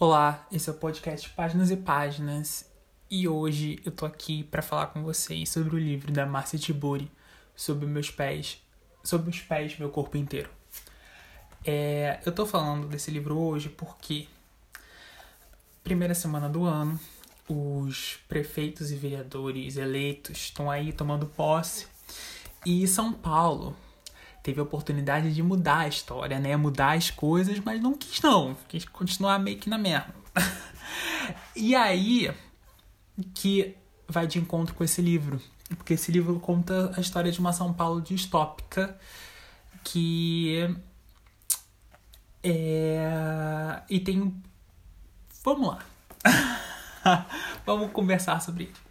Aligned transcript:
Olá, 0.00 0.46
esse 0.52 0.70
é 0.70 0.72
o 0.72 0.76
podcast 0.76 1.28
Páginas 1.30 1.72
e 1.72 1.76
Páginas 1.76 2.70
e 3.10 3.26
hoje 3.26 3.80
eu 3.84 3.90
tô 3.90 4.06
aqui 4.06 4.44
para 4.44 4.62
falar 4.62 4.86
com 4.86 5.02
vocês 5.02 5.48
sobre 5.48 5.74
o 5.74 5.78
livro 5.78 6.12
da 6.12 6.24
Marcia 6.24 6.56
Tiburi, 6.56 7.10
sobre 7.56 7.84
meus 7.84 8.08
pés, 8.08 8.62
sobre 9.02 9.28
os 9.30 9.40
pés, 9.40 9.76
meu 9.76 9.90
corpo 9.90 10.16
inteiro. 10.16 10.50
É, 11.64 12.20
eu 12.24 12.30
tô 12.30 12.46
falando 12.46 12.86
desse 12.86 13.10
livro 13.10 13.36
hoje 13.36 13.70
porque 13.70 14.28
primeira 15.82 16.14
semana 16.14 16.48
do 16.48 16.62
ano, 16.62 17.00
os 17.48 18.20
prefeitos 18.28 18.92
e 18.92 18.94
vereadores 18.94 19.76
eleitos 19.76 20.36
estão 20.36 20.70
aí 20.70 20.92
tomando 20.92 21.26
posse 21.26 21.88
e 22.64 22.86
São 22.86 23.12
Paulo 23.12 23.74
teve 24.42 24.60
a 24.60 24.62
oportunidade 24.62 25.34
de 25.34 25.42
mudar 25.42 25.78
a 25.80 25.88
história, 25.88 26.38
né? 26.38 26.56
Mudar 26.56 26.96
as 26.96 27.10
coisas, 27.10 27.58
mas 27.60 27.80
não 27.80 27.94
quis 27.94 28.20
não. 28.20 28.56
Quis 28.68 28.84
continuar 28.84 29.38
meio 29.38 29.58
que 29.58 29.68
na 29.68 29.78
mesma. 29.78 30.14
e 31.54 31.74
aí 31.74 32.32
que 33.34 33.76
vai 34.08 34.26
de 34.26 34.38
encontro 34.38 34.74
com 34.74 34.84
esse 34.84 35.02
livro. 35.02 35.40
Porque 35.76 35.94
esse 35.94 36.10
livro 36.10 36.38
conta 36.40 36.92
a 36.96 37.00
história 37.00 37.30
de 37.30 37.38
uma 37.40 37.52
São 37.52 37.72
Paulo 37.72 38.00
distópica 38.00 38.98
que 39.84 40.74
é... 42.42 43.82
e 43.88 44.00
tem 44.00 44.34
vamos 45.44 45.68
lá. 45.68 45.84
vamos 47.66 47.90
conversar 47.92 48.40
sobre 48.40 48.64
ele. 48.64 48.87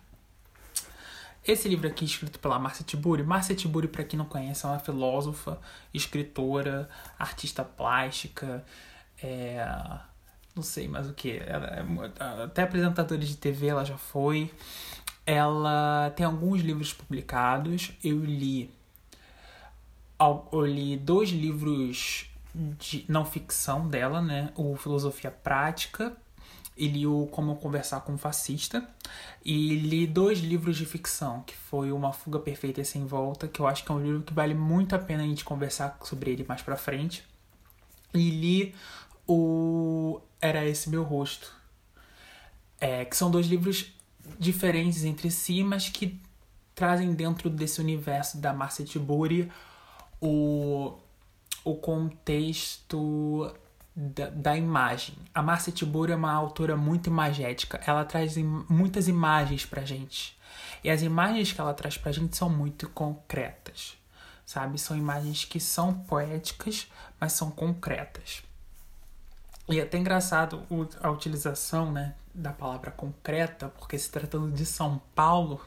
Esse 1.48 1.70
livro 1.70 1.88
aqui, 1.88 2.04
escrito 2.04 2.40
pela 2.40 2.60
Marcia 2.60 2.84
Tiburi. 2.84 3.24
Marcia 3.24 3.56
Tiburi, 3.56 3.88
para 3.88 4.04
quem 4.04 4.18
não 4.18 4.26
conhece, 4.26 4.66
é 4.66 4.70
uma 4.70 4.80
filósofa, 4.80 5.58
escritora, 5.94 6.90
artista 7.18 7.64
plástica, 7.64 8.66
é... 9.24 9.66
não 10.54 10.62
sei 10.62 10.90
mais 10.90 11.10
o 11.10 11.14
que. 11.14 11.38
É... 11.38 11.86
Até 12.44 12.64
apresentadora 12.64 13.22
de 13.22 13.38
TV 13.38 13.68
ela 13.68 13.86
já 13.86 13.98
foi. 13.98 14.52
Ela 15.26 16.12
tem 16.18 16.26
alguns 16.26 16.62
livros 16.62 16.92
publicados. 16.92 17.94
Eu 18.04 18.20
li. 18.20 18.70
Eu 20.20 20.66
li 20.66 20.98
dois 20.98 21.30
livros 21.30 22.30
de 22.54 23.06
não 23.08 23.24
ficção 23.24 23.88
dela, 23.88 24.22
né? 24.22 24.52
O 24.56 24.76
Filosofia 24.76 25.32
Prática 25.32 26.18
e 26.76 26.88
li 26.88 27.08
o 27.08 27.28
Como 27.28 27.56
Conversar 27.56 28.02
com 28.02 28.14
um 28.14 28.18
Fascista. 28.18 28.88
E 29.44 29.76
li 29.76 30.06
dois 30.06 30.40
livros 30.40 30.78
de 30.78 30.86
ficção, 30.86 31.42
que 31.44 31.56
foi 31.56 31.92
Uma 31.92 32.14
Fuga 32.14 32.40
Perfeita 32.40 32.82
e 32.82 32.86
Sem 32.86 33.06
Volta, 33.06 33.48
que 33.48 33.60
eu 33.60 33.68
acho 33.68 33.84
que 33.84 33.92
é 33.92 33.96
um 33.96 34.04
livro 34.04 34.22
que 34.24 34.34
vale 34.34 34.54
muito 34.54 34.96
a 34.96 35.00
pena 35.00 35.24
a 35.24 35.26
gente 35.26 35.44
conversar 35.46 35.98
sobre 36.04 36.32
ele 36.32 36.46
mais 36.48 36.62
pra 36.62 36.76
frente. 36.76 37.24
E 38.14 38.30
li 38.30 38.76
o 39.28 40.22
Era 40.42 40.66
Esse 40.66 40.90
Meu 40.90 41.04
Rosto, 41.04 41.52
é, 42.80 43.06
que 43.06 43.16
são 43.16 43.32
dois 43.32 43.48
livros 43.48 43.94
diferentes 44.40 45.04
entre 45.04 45.32
si, 45.32 45.64
mas 45.64 45.90
que 45.90 46.20
trazem 46.76 47.14
dentro 47.14 47.50
desse 47.50 47.82
universo 47.82 48.38
da 48.38 48.54
Marcia 48.54 48.86
Tiburi 48.86 49.52
o, 50.22 50.94
o 51.64 51.76
contexto 51.76 53.52
da, 53.98 54.30
da 54.30 54.56
imagem. 54.56 55.16
A 55.34 55.42
Marcia 55.42 55.74
Tibur 55.74 56.12
é 56.12 56.16
uma 56.16 56.32
autora 56.32 56.78
muito 56.78 57.08
imagética. 57.08 57.82
Ela 57.84 58.06
traz 58.06 58.38
im 58.38 58.64
muitas 58.70 59.08
imagens 59.08 59.66
pra 59.66 59.84
gente. 59.84 60.38
E 60.84 60.90
as 60.92 61.02
imagens 61.02 61.52
que 61.52 61.60
ela 61.60 61.74
traz 61.74 61.98
pra 61.98 62.12
gente 62.12 62.38
são 62.38 62.48
muito 62.48 62.88
concretas, 62.90 63.98
sabe? 64.46 64.78
São 64.78 64.96
imagens 64.96 65.46
que 65.46 65.60
são 65.60 65.94
poéticas, 65.94 66.88
mas 67.20 67.34
são 67.34 67.50
concretas. 67.50 68.44
E 69.68 69.80
é 69.80 69.84
até 69.84 69.98
engraçado 69.98 70.64
a 71.02 71.10
utilização 71.10 71.92
né, 71.92 72.14
da 72.34 72.54
palavra 72.54 72.92
concreta, 72.92 73.70
porque 73.80 73.98
se 73.98 74.12
tratando 74.12 74.52
de 74.52 74.66
São 74.66 75.02
Paulo, 75.16 75.60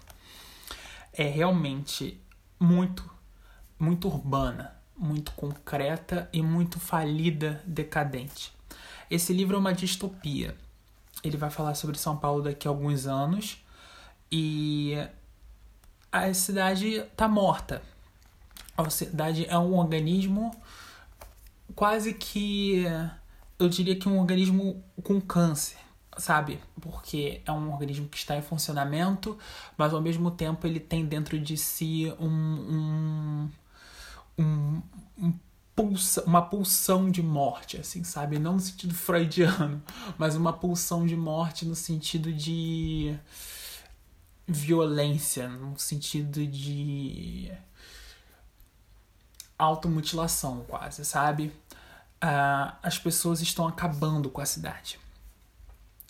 é 1.12 1.25
realmente 1.25 2.22
muito, 2.60 3.10
muito 3.78 4.06
urbana 4.06 4.79
muito 5.00 5.33
concreta 5.33 6.28
e 6.31 6.43
muito 6.43 6.78
falida, 6.78 7.62
decadente. 7.66 8.53
Esse 9.11 9.33
livro 9.33 9.56
é 9.56 9.59
uma 9.59 9.72
distopia. 9.72 10.55
Ele 11.25 11.38
vai 11.38 11.49
falar 11.50 11.75
sobre 11.75 11.99
São 11.99 12.16
Paulo 12.16 12.43
daqui 12.43 12.69
a 12.69 12.71
alguns 12.71 13.06
anos 13.06 13.65
e 14.31 14.94
a 16.12 16.33
cidade 16.34 16.97
está 16.97 17.27
morta. 17.27 17.83
A 18.77 18.89
cidade 18.91 19.47
é 19.47 19.59
um 19.59 19.75
organismo 19.75 20.55
quase 21.75 22.12
que 22.12 22.84
eu 23.59 23.69
diria 23.69 23.97
que 23.97 24.09
um 24.09 24.19
organismo 24.19 24.83
com 25.03 25.21
câncer, 25.21 25.78
sabe? 26.16 26.60
Porque 26.81 27.41
é 27.44 27.53
um 27.53 27.72
organismo 27.72 28.09
que 28.09 28.19
está 28.19 28.37
em 28.37 28.43
funcionamento, 28.43 29.39
mas 29.77 29.94
ao 29.94 30.00
mesmo 30.00 30.31
tempo 30.31 30.66
ele 30.66 30.81
tem 30.81 31.05
dentro 31.05 31.39
de 31.39 31.56
si 31.56 32.12
um, 32.19 32.28
um 32.28 33.50
um, 34.38 34.82
um 35.18 35.32
pulsa, 35.74 36.22
uma 36.24 36.42
pulsão 36.42 37.10
de 37.10 37.22
morte, 37.22 37.78
assim, 37.78 38.04
sabe? 38.04 38.38
Não 38.38 38.54
no 38.54 38.60
sentido 38.60 38.94
freudiano, 38.94 39.82
mas 40.18 40.34
uma 40.36 40.52
pulsão 40.52 41.06
de 41.06 41.16
morte 41.16 41.64
no 41.64 41.74
sentido 41.74 42.32
de 42.32 43.16
violência, 44.46 45.48
no 45.48 45.78
sentido 45.78 46.46
de 46.46 47.50
automutilação, 49.56 50.64
quase, 50.66 51.04
sabe? 51.04 51.52
Uh, 52.22 52.72
as 52.82 52.98
pessoas 52.98 53.41
estão 53.41 53.66
acabando 53.66 54.28
com 54.28 54.41
a 54.41 54.47
cidade. 54.47 54.98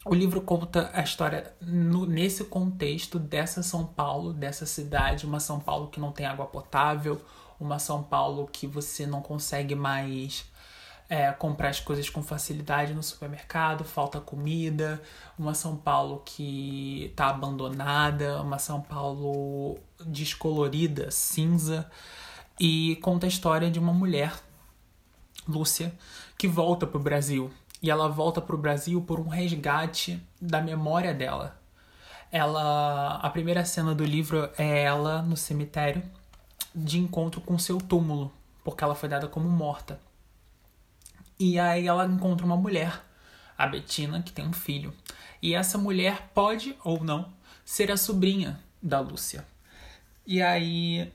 O 0.04 0.14
livro 0.14 0.40
conta 0.40 0.90
a 0.94 1.02
história 1.02 1.54
no, 1.60 2.06
nesse 2.06 2.44
contexto 2.44 3.18
dessa 3.18 3.62
São 3.62 3.84
Paulo, 3.84 4.32
dessa 4.32 4.64
cidade, 4.64 5.26
uma 5.26 5.38
São 5.40 5.60
Paulo 5.60 5.88
que 5.88 6.00
não 6.00 6.10
tem 6.10 6.24
água 6.24 6.46
potável, 6.46 7.20
uma 7.60 7.78
São 7.78 8.02
Paulo 8.02 8.48
que 8.50 8.66
você 8.66 9.06
não 9.06 9.20
consegue 9.20 9.74
mais 9.74 10.50
é, 11.10 11.30
comprar 11.32 11.68
as 11.68 11.80
coisas 11.80 12.08
com 12.08 12.22
facilidade 12.22 12.94
no 12.94 13.02
supermercado, 13.02 13.84
falta 13.84 14.20
comida, 14.20 15.02
uma 15.38 15.54
São 15.54 15.76
Paulo 15.76 16.22
que 16.24 17.06
está 17.06 17.28
abandonada, 17.28 18.40
uma 18.40 18.58
São 18.58 18.80
Paulo 18.80 19.78
descolorida, 20.06 21.10
cinza, 21.10 21.90
e 22.58 22.96
conta 23.02 23.26
a 23.26 23.28
história 23.28 23.70
de 23.70 23.78
uma 23.78 23.92
mulher, 23.92 24.32
Lúcia, 25.48 25.92
que 26.38 26.46
volta 26.46 26.86
para 26.86 26.98
o 26.98 27.02
Brasil. 27.02 27.50
E 27.82 27.90
ela 27.90 28.08
volta 28.08 28.40
para 28.40 28.54
o 28.54 28.58
Brasil 28.58 29.00
por 29.02 29.18
um 29.18 29.28
resgate 29.28 30.22
da 30.40 30.60
memória 30.60 31.12
dela. 31.12 31.58
Ela, 32.30 33.16
a 33.16 33.30
primeira 33.30 33.64
cena 33.64 33.94
do 33.94 34.04
livro 34.04 34.48
é 34.56 34.82
ela 34.82 35.22
no 35.22 35.36
cemitério 35.36 36.02
de 36.74 36.98
encontro 36.98 37.40
com 37.40 37.58
seu 37.58 37.78
túmulo, 37.78 38.32
porque 38.64 38.84
ela 38.84 38.94
foi 38.94 39.08
dada 39.08 39.28
como 39.28 39.48
morta. 39.48 40.00
E 41.38 41.58
aí 41.58 41.86
ela 41.86 42.06
encontra 42.06 42.44
uma 42.44 42.56
mulher, 42.56 43.02
a 43.56 43.66
Betina, 43.66 44.22
que 44.22 44.32
tem 44.32 44.46
um 44.46 44.52
filho. 44.52 44.94
E 45.42 45.54
essa 45.54 45.78
mulher 45.78 46.30
pode 46.34 46.76
ou 46.84 47.02
não 47.02 47.32
ser 47.64 47.90
a 47.90 47.96
sobrinha 47.96 48.60
da 48.82 49.00
Lúcia. 49.00 49.46
E 50.26 50.42
aí 50.42 51.12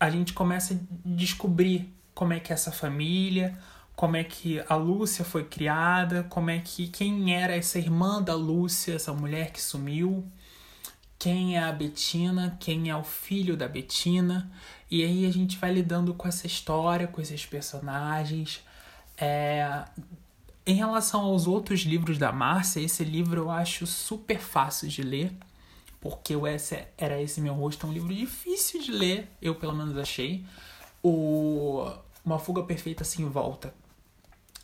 a 0.00 0.10
gente 0.10 0.32
começa 0.32 0.74
a 0.74 0.78
descobrir 1.04 1.92
como 2.14 2.32
é 2.32 2.40
que 2.40 2.52
é 2.52 2.54
essa 2.54 2.72
família, 2.72 3.56
como 3.94 4.16
é 4.16 4.24
que 4.24 4.62
a 4.68 4.74
Lúcia 4.74 5.24
foi 5.24 5.44
criada, 5.44 6.24
como 6.24 6.50
é 6.50 6.58
que 6.58 6.88
quem 6.88 7.34
era 7.34 7.54
essa 7.54 7.78
irmã 7.78 8.20
da 8.20 8.34
Lúcia, 8.34 8.94
essa 8.94 9.12
mulher 9.12 9.52
que 9.52 9.62
sumiu 9.62 10.26
quem 11.22 11.56
é 11.56 11.62
a 11.62 11.70
Betina, 11.70 12.56
quem 12.58 12.90
é 12.90 12.96
o 12.96 13.04
filho 13.04 13.56
da 13.56 13.68
Betina. 13.68 14.50
E 14.90 15.04
aí 15.04 15.24
a 15.24 15.30
gente 15.30 15.56
vai 15.56 15.72
lidando 15.72 16.12
com 16.12 16.26
essa 16.26 16.48
história, 16.48 17.06
com 17.06 17.20
esses 17.20 17.46
personagens. 17.46 18.60
É... 19.16 19.84
Em 20.66 20.74
relação 20.74 21.20
aos 21.20 21.46
outros 21.46 21.82
livros 21.82 22.18
da 22.18 22.32
Márcia, 22.32 22.80
esse 22.80 23.04
livro 23.04 23.42
eu 23.42 23.50
acho 23.52 23.86
super 23.86 24.40
fácil 24.40 24.88
de 24.88 25.00
ler, 25.00 25.32
porque 26.00 26.34
o 26.34 26.44
esse 26.44 26.88
era 26.98 27.22
esse 27.22 27.40
meu 27.40 27.54
rosto, 27.54 27.86
é 27.86 27.90
um 27.90 27.92
livro 27.92 28.12
difícil 28.12 28.82
de 28.82 28.90
ler, 28.90 29.30
eu 29.40 29.54
pelo 29.54 29.76
menos 29.76 29.96
achei. 29.96 30.44
O 31.00 31.88
Uma 32.24 32.40
Fuga 32.40 32.64
Perfeita 32.64 33.04
Sem 33.04 33.28
Volta 33.28 33.72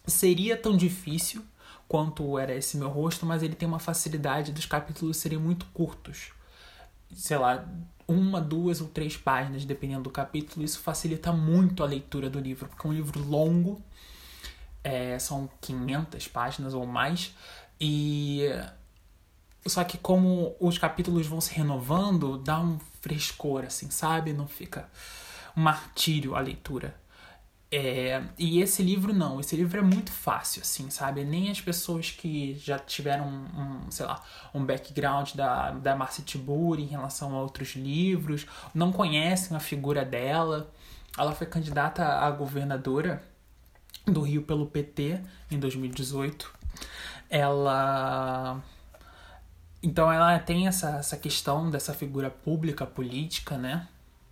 seria 0.09 0.57
tão 0.57 0.77
difícil 0.77 1.41
quanto 1.87 2.37
era 2.37 2.53
esse 2.53 2.77
meu 2.77 2.89
rosto, 2.89 3.25
mas 3.25 3.45
ele 3.45 3.55
tem 3.55 3.69
uma 3.69 3.79
facilidade 3.79 4.51
dos 4.51 4.67
capítulos 4.67 5.19
serem 5.19 5.39
muito 5.39 5.65
curtos 5.67 6.37
sei 7.15 7.37
lá, 7.37 7.65
uma, 8.07 8.41
duas 8.41 8.81
ou 8.81 8.89
três 8.89 9.17
páginas, 9.17 9.65
dependendo 9.65 10.05
do 10.05 10.11
capítulo. 10.11 10.65
Isso 10.65 10.81
facilita 10.81 11.33
muito 11.33 11.83
a 11.83 11.87
leitura 11.87 12.31
do 12.31 12.41
livro, 12.41 12.69
porque 12.69 12.87
é 12.87 12.91
um 12.91 12.95
livro 12.95 13.23
longo, 13.23 13.83
é, 14.83 15.19
são 15.19 15.49
500 15.61 16.29
páginas 16.29 16.75
ou 16.75 16.87
mais, 16.87 17.35
e 17.81 18.49
só 19.67 19.85
que 19.85 19.99
como 19.99 20.57
os 20.59 20.79
capítulos 20.79 21.27
vão 21.27 21.41
se 21.41 21.53
renovando, 21.55 22.39
dá 22.39 22.61
um 22.61 22.79
frescor, 23.01 23.65
assim, 23.65 23.91
sabe? 23.91 24.33
Não 24.33 24.47
fica 24.47 24.89
um 25.57 25.61
martírio 25.61 26.35
a 26.35 26.41
leitura. 26.41 26.95
É, 27.71 28.23
e 28.39 28.63
esse 28.63 28.83
livro 28.83 29.13
não, 29.13 29.39
esse 29.41 29.55
livro 29.55 29.79
é 29.79 29.83
muito 29.83 30.11
fácil, 30.11 30.63
assim, 30.63 30.89
sabe? 30.89 31.23
Nem 31.23 31.51
as 31.51 31.61
pessoas 31.61 32.11
que 32.11 32.55
já 32.59 32.79
tiveram 32.79 33.27
um, 33.29 33.91
sei 33.91 34.07
lá, 34.07 34.23
um 34.55 34.65
background 34.65 35.35
da, 35.35 35.73
da 35.73 35.95
Marcia 35.95 36.25
Tiburi 36.25 36.83
em 36.83 36.87
relação 36.87 37.35
a 37.35 37.43
outros 37.43 37.77
livros, 37.77 38.47
não 38.75 38.91
conhecem 38.91 39.55
a 39.55 39.61
figura 39.61 40.03
dela. 40.03 40.73
Ela 41.17 41.35
foi 41.35 41.47
candidata 41.47 42.05
a 42.05 42.31
governadora 42.31 43.23
do 44.07 44.23
Rio 44.23 44.43
pelo 44.45 44.67
PT 44.67 45.21
em 45.51 45.59
2018. 45.59 46.51
Ela. 47.29 48.63
Então 49.83 50.11
ela 50.11 50.39
tem 50.39 50.67
essa, 50.67 50.97
essa 50.97 51.17
questão 51.19 51.71
dessa 51.71 51.93
figura 51.93 52.31
pública, 52.31 52.87
política, 52.87 53.59
né? 53.59 53.87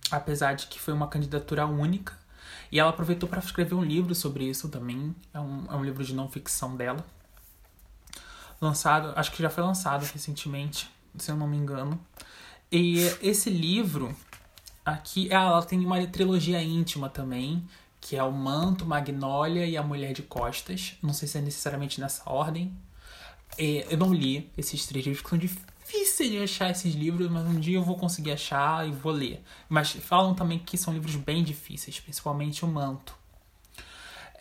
Apesar 0.09 0.53
de 0.55 0.67
que 0.67 0.79
foi 0.79 0.93
uma 0.93 1.07
candidatura 1.07 1.67
única 1.67 2.13
e 2.71 2.79
ela 2.79 2.89
aproveitou 2.89 3.27
para 3.27 3.39
escrever 3.39 3.75
um 3.75 3.83
livro 3.83 4.13
sobre 4.13 4.45
isso 4.45 4.69
também. 4.69 5.15
É 5.33 5.39
um, 5.39 5.65
é 5.69 5.75
um 5.75 5.83
livro 5.83 6.03
de 6.03 6.13
não 6.13 6.27
ficção 6.29 6.75
dela. 6.75 7.05
Lançado, 8.59 9.13
acho 9.15 9.31
que 9.31 9.41
já 9.41 9.49
foi 9.49 9.63
lançado 9.63 10.03
recentemente, 10.03 10.89
se 11.17 11.31
eu 11.31 11.35
não 11.35 11.47
me 11.47 11.57
engano. 11.57 11.99
E 12.71 12.97
esse 13.21 13.49
livro 13.49 14.15
aqui, 14.83 15.31
ela 15.31 15.61
tem 15.63 15.79
uma 15.79 16.05
trilogia 16.07 16.61
íntima 16.61 17.07
também, 17.09 17.63
que 18.01 18.15
é 18.15 18.23
o 18.23 18.31
Manto, 18.31 18.85
Magnólia 18.85 19.65
e 19.65 19.77
a 19.77 19.83
Mulher 19.83 20.13
de 20.13 20.23
Costas. 20.23 20.95
Não 21.01 21.13
sei 21.13 21.27
se 21.27 21.37
é 21.37 21.41
necessariamente 21.41 22.01
nessa 22.01 22.29
ordem. 22.29 22.75
Eu 23.57 23.97
não 23.97 24.13
li 24.13 24.51
esses 24.57 24.85
três 24.85 25.05
livros, 25.05 25.23
que 25.23 25.29
são 25.29 25.39
difícil 25.87 26.29
de 26.29 26.43
achar 26.43 26.69
esses 26.69 26.93
livros, 26.93 27.29
mas 27.31 27.45
um 27.45 27.59
dia 27.59 27.77
eu 27.77 27.83
vou 27.83 27.95
conseguir 27.95 28.31
achar 28.31 28.85
e 28.87 28.91
vou 28.91 29.11
ler. 29.11 29.41
Mas 29.69 29.91
falam 29.91 30.35
também 30.35 30.59
que 30.59 30.77
são 30.77 30.93
livros 30.93 31.15
bem 31.15 31.43
difíceis, 31.43 31.99
principalmente 31.99 32.65
o 32.65 32.67
Manto. 32.67 33.15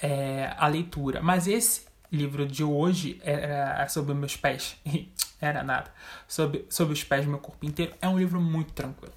É, 0.02 0.52
a 0.58 0.66
leitura. 0.66 1.22
Mas 1.22 1.46
esse 1.46 1.86
livro 2.10 2.46
de 2.46 2.64
hoje 2.64 3.20
é, 3.22 3.74
é 3.78 3.88
sobre 3.88 4.12
meus 4.12 4.36
pés. 4.36 4.76
Era 5.40 5.62
nada. 5.62 5.92
Sobre, 6.26 6.66
sobre 6.68 6.92
os 6.92 7.04
pés 7.04 7.24
do 7.24 7.30
meu 7.30 7.38
corpo 7.38 7.64
inteiro. 7.64 7.94
É 8.02 8.08
um 8.08 8.18
livro 8.18 8.40
muito 8.40 8.72
tranquilo. 8.72 9.14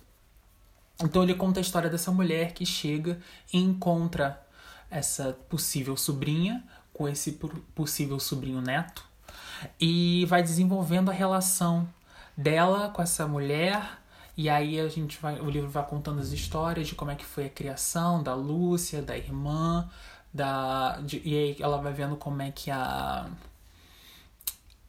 Então 1.01 1.23
ele 1.23 1.33
conta 1.33 1.59
a 1.59 1.61
história 1.61 1.89
dessa 1.89 2.11
mulher 2.11 2.53
que 2.53 2.65
chega 2.65 3.19
e 3.51 3.57
encontra 3.57 4.45
essa 4.91 5.33
possível 5.49 5.95
sobrinha 5.95 6.63
com 6.93 7.07
esse 7.07 7.39
possível 7.73 8.19
sobrinho 8.19 8.61
neto 8.61 9.07
e 9.79 10.25
vai 10.25 10.41
desenvolvendo 10.41 11.09
a 11.09 11.13
relação 11.13 11.87
dela 12.39 12.89
com 12.89 13.01
essa 13.01 13.27
mulher. 13.27 13.99
E 14.37 14.49
aí 14.49 14.79
a 14.79 14.87
gente 14.87 15.19
vai, 15.21 15.39
o 15.39 15.49
livro 15.49 15.69
vai 15.69 15.85
contando 15.85 16.21
as 16.21 16.31
histórias 16.31 16.87
de 16.87 16.95
como 16.95 17.11
é 17.11 17.15
que 17.15 17.25
foi 17.25 17.45
a 17.45 17.49
criação 17.49 18.23
da 18.23 18.33
Lúcia, 18.33 19.01
da 19.01 19.17
irmã, 19.17 19.89
da 20.33 20.99
de, 21.01 21.21
e 21.25 21.35
aí 21.35 21.57
ela 21.59 21.77
vai 21.81 21.91
vendo 21.91 22.15
como 22.15 22.41
é 22.41 22.51
que 22.51 22.71
a 22.71 23.29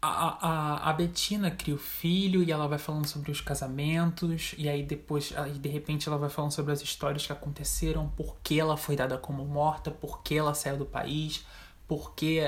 a, 0.03 0.49
a, 0.49 0.91
a 0.91 0.93
Betina 0.95 1.51
cria 1.51 1.75
o 1.75 1.79
filho 1.79 2.43
e 2.43 2.51
ela 2.51 2.67
vai 2.67 2.79
falando 2.79 3.07
sobre 3.07 3.31
os 3.31 3.41
casamentos, 3.43 4.55
e 4.57 4.67
aí 4.67 4.83
depois, 4.83 5.37
aí 5.37 5.59
de 5.59 5.69
repente, 5.69 6.09
ela 6.09 6.17
vai 6.17 6.31
falando 6.31 6.53
sobre 6.53 6.73
as 6.73 6.81
histórias 6.81 7.27
que 7.27 7.33
aconteceram, 7.33 8.09
por 8.09 8.37
que 8.43 8.59
ela 8.59 8.79
foi 8.79 8.97
dada 8.97 9.19
como 9.19 9.45
morta, 9.45 9.91
por 9.91 10.23
que 10.23 10.37
ela 10.37 10.55
saiu 10.55 10.79
do 10.79 10.87
país, 10.87 11.45
por 11.87 12.15
que 12.15 12.41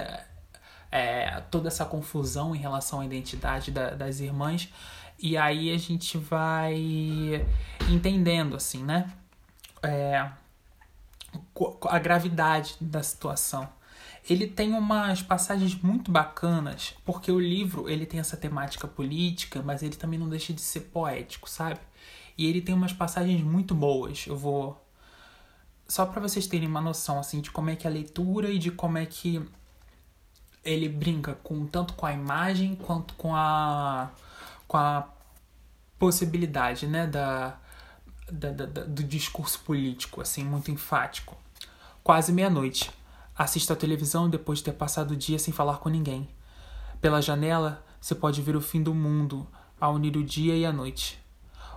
é, 0.93 1.41
toda 1.51 1.69
essa 1.69 1.87
confusão 1.87 2.55
em 2.55 2.59
relação 2.59 3.01
à 3.01 3.07
identidade 3.07 3.71
da, 3.71 3.91
das 3.95 4.21
irmãs. 4.21 4.69
E 5.19 5.39
aí 5.39 5.73
a 5.73 5.79
gente 5.79 6.19
vai 6.19 6.77
entendendo, 7.89 8.55
assim, 8.55 8.85
né? 8.85 9.11
É, 9.83 10.29
a 11.89 11.99
gravidade 11.99 12.77
da 12.81 13.03
situação. 13.03 13.69
Ele 14.29 14.47
tem 14.47 14.73
umas 14.75 15.23
passagens 15.23 15.75
muito 15.75 16.11
bacanas, 16.11 16.95
porque 17.05 17.33
o 17.33 17.41
livro 17.41 17.89
ele 17.89 18.07
tem 18.07 18.21
essa 18.21 18.37
temática 18.37 18.87
política, 18.87 19.63
mas 19.63 19.83
ele 19.83 19.97
também 19.97 20.19
não 20.19 20.29
deixa 20.29 20.53
de 20.53 20.61
ser 20.61 20.81
poético, 20.81 21.49
sabe? 21.49 21.81
E 22.37 22.47
ele 22.47 22.61
tem 22.61 22.75
umas 22.75 22.93
passagens 22.93 23.43
muito 23.43 23.75
boas. 23.75 24.27
Eu 24.27 24.37
vou 24.37 24.81
só 25.89 26.07
para 26.07 26.21
vocês 26.21 26.47
terem 26.47 26.69
uma 26.69 26.81
noção 26.81 27.19
assim 27.19 27.41
de 27.41 27.51
como 27.51 27.71
é 27.71 27.77
que 27.77 27.87
é 27.87 27.91
a 27.91 27.93
leitura 27.93 28.51
e 28.51 28.59
de 28.59 28.71
como 28.71 28.99
é 28.99 29.07
que 29.07 29.45
ele 30.65 30.89
brinca 30.89 31.35
com 31.43 31.67
tanto 31.67 31.95
com 31.95 32.07
a 32.07 32.13
imagem 32.13 32.75
quanto 32.77 33.15
com 33.15 33.35
a 33.35 34.11
com 34.69 34.77
a 34.77 35.09
possibilidade 35.99 36.87
né 36.87 37.07
da, 37.07 37.57
da, 38.31 38.51
da 38.51 38.85
do 38.85 39.03
discurso 39.03 39.61
político 39.61 40.21
assim 40.21 40.45
muito 40.45 40.71
enfático. 40.71 41.37
Quase 42.03 42.33
meia 42.33 42.51
noite 42.51 42.91
assisto 43.37 43.73
à 43.73 43.77
televisão 43.77 44.29
depois 44.29 44.59
de 44.59 44.65
ter 44.65 44.73
passado 44.73 45.13
o 45.13 45.17
dia 45.17 45.39
sem 45.39 45.53
falar 45.53 45.79
com 45.79 45.89
ninguém. 45.89 46.29
Pela 47.01 47.21
janela 47.21 47.85
você 48.01 48.15
pode 48.15 48.43
ver 48.43 48.57
o 48.57 48.61
fim 48.61 48.83
do 48.83 48.95
mundo 48.95 49.47
a 49.81 49.89
unir 49.89 50.17
o 50.17 50.25
dia 50.25 50.57
e 50.57 50.65
a 50.65 50.73
noite. 50.73 51.19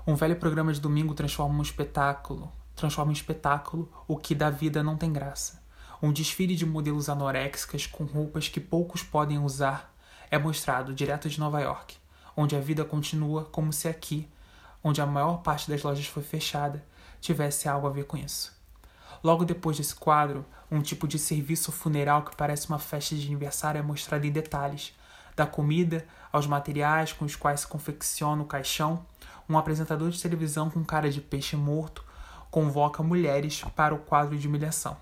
Um 0.06 0.16
velho 0.16 0.36
programa 0.36 0.72
de 0.72 0.80
domingo 0.80 1.14
transforma 1.14 1.58
um 1.58 1.62
espetáculo 1.62 2.52
transforma 2.76 3.12
em 3.12 3.16
espetáculo 3.16 3.90
o 4.08 4.18
que 4.18 4.36
da 4.36 4.50
vida 4.50 4.84
não 4.84 4.98
tem 4.98 5.12
graça 5.12 5.64
um 6.02 6.12
desfile 6.12 6.56
de 6.56 6.66
modelos 6.66 7.10
anoréxicas 7.10 7.88
com 7.88 8.04
roupas 8.04 8.48
que 8.48 8.60
poucos 8.60 9.02
podem 9.04 9.40
usar 9.40 9.94
é 10.30 10.38
mostrado 10.38 10.94
direto 10.94 11.30
de 11.30 11.40
Nova 11.40 11.62
York, 11.62 11.98
onde 12.36 12.56
a 12.56 12.60
vida 12.60 12.84
continua 12.84 13.46
como 13.46 13.72
se 13.72 13.88
aqui, 13.88 14.30
onde 14.84 15.02
a 15.02 15.06
maior 15.06 15.42
parte 15.42 15.70
das 15.70 15.82
lojas 15.84 16.06
foi 16.08 16.24
fechada, 16.24 16.84
tivesse 17.22 17.68
algo 17.68 17.88
a 17.88 17.92
ver 17.92 18.06
com 18.06 18.18
isso. 18.18 18.54
Logo 19.24 19.46
depois 19.46 19.78
desse 19.78 19.96
quadro, 19.96 20.46
um 20.70 20.82
tipo 20.82 21.08
de 21.08 21.18
serviço 21.18 21.72
funeral 21.72 22.24
que 22.24 22.36
parece 22.36 22.68
uma 22.68 22.80
festa 22.80 23.16
de 23.16 23.26
aniversário 23.26 23.80
é 23.80 23.82
mostrado 23.82 24.26
em 24.26 24.32
detalhes, 24.32 24.94
da 25.36 25.46
comida 25.46 26.06
aos 26.32 26.48
materiais 26.48 27.12
com 27.12 27.26
os 27.26 27.36
quais 27.36 27.62
se 27.62 27.68
confecciona 27.68 28.42
o 28.42 28.46
caixão, 28.46 29.06
um 29.50 29.58
apresentador 29.58 30.10
de 30.10 30.22
televisão 30.22 30.70
com 30.70 30.84
cara 30.84 31.10
de 31.10 31.22
peixe 31.22 31.56
morto 31.56 32.06
convoca 32.50 33.04
mulheres 33.04 33.64
para 33.76 33.94
o 33.94 34.00
quadro 34.00 34.38
de 34.38 34.48
humilhação. 34.48 34.98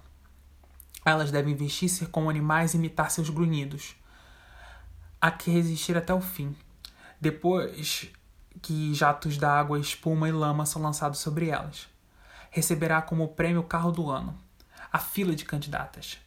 Elas 1.06 1.32
devem 1.32 1.56
vestir-se 1.56 2.06
como 2.06 2.30
animais 2.30 2.74
e 2.74 2.78
imitar 2.78 3.12
seus 3.12 3.30
grunhidos. 3.30 3.96
Há 5.20 5.32
que 5.32 5.52
resistir 5.52 5.98
até 5.98 6.14
o 6.14 6.22
fim. 6.22 6.56
Depois 7.20 8.10
que 8.62 8.94
jatos 8.94 9.38
d'água, 9.38 9.80
espuma 9.80 10.30
e 10.30 10.32
lama 10.32 10.66
são 10.66 10.82
lançados 10.82 11.20
sobre 11.20 11.50
elas. 11.50 11.88
Receberá 12.52 13.02
como 13.02 13.30
prêmio 13.30 13.62
o 13.62 13.66
carro 13.66 13.92
do 13.92 14.10
ano. 14.10 14.38
A 14.92 15.00
fila 15.00 15.36
de 15.36 15.44
candidatas. 15.44 16.20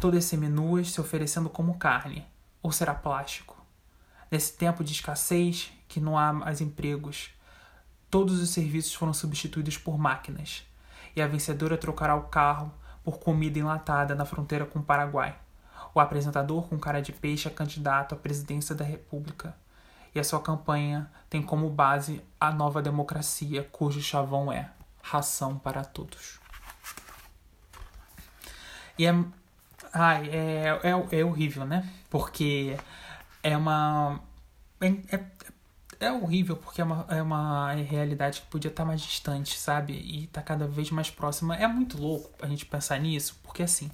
Todas 0.00 0.24
seminuas 0.24 0.92
se 0.92 1.00
oferecendo 1.00 1.50
como 1.50 1.78
carne. 1.78 2.26
Ou 2.62 2.72
será 2.72 2.94
plástico? 2.94 3.62
Nesse 4.30 4.54
tempo 4.54 4.82
de 4.82 4.92
escassez, 4.92 5.72
que 5.86 6.00
não 6.00 6.16
há 6.18 6.32
mais 6.32 6.60
empregos, 6.60 7.30
todos 8.10 8.40
os 8.40 8.50
serviços 8.50 8.94
foram 8.94 9.12
substituídos 9.12 9.76
por 9.76 9.98
máquinas. 9.98 10.64
E 11.14 11.20
a 11.20 11.26
vencedora 11.26 11.76
trocará 11.76 12.14
o 12.14 12.24
carro 12.24 12.72
por 13.04 13.18
comida 13.18 13.58
enlatada 13.58 14.14
na 14.14 14.24
fronteira 14.24 14.64
com 14.64 14.78
o 14.78 14.82
Paraguai. 14.82 15.36
O 15.94 16.00
apresentador 16.00 16.66
com 16.68 16.78
cara 16.78 17.00
de 17.00 17.12
peixe 17.12 17.46
é 17.46 17.50
candidato 17.50 18.14
à 18.14 18.18
presidência 18.18 18.74
da 18.74 18.84
República. 18.84 19.54
E 20.14 20.18
a 20.18 20.24
sua 20.24 20.40
campanha 20.40 21.10
tem 21.28 21.42
como 21.42 21.68
base 21.68 22.22
a 22.40 22.50
nova 22.50 22.80
democracia, 22.80 23.68
cujo 23.70 24.00
chavão 24.00 24.50
é 24.50 24.70
ração 25.02 25.58
para 25.58 25.84
todos. 25.84 26.40
E 28.98 29.06
é. 29.06 29.24
Ai, 29.92 30.28
é, 30.30 30.80
é, 30.82 31.20
é 31.20 31.24
horrível, 31.24 31.64
né? 31.64 31.88
Porque 32.10 32.76
é 33.42 33.56
uma. 33.56 34.20
É, 34.80 35.24
é, 36.00 36.10
horrível 36.10 36.56
porque 36.56 36.80
é 36.80 36.84
uma, 36.84 37.06
é 37.08 37.22
uma 37.22 37.72
realidade 37.72 38.40
que 38.40 38.46
podia 38.46 38.70
estar 38.70 38.84
mais 38.84 39.00
distante, 39.00 39.58
sabe? 39.58 39.92
E 39.92 40.26
tá 40.28 40.42
cada 40.42 40.66
vez 40.66 40.90
mais 40.90 41.10
próxima. 41.10 41.56
É 41.56 41.66
muito 41.66 42.00
louco 42.00 42.30
a 42.40 42.48
gente 42.48 42.66
pensar 42.66 42.98
nisso, 42.98 43.38
porque 43.42 43.62
assim, 43.62 43.90